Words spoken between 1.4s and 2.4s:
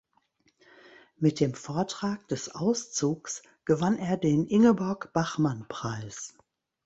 Vortrag